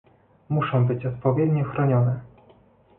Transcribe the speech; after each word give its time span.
Muszą 0.49 0.85
być 0.87 1.05
odpowiednio 1.05 1.63
chronione 1.63 2.21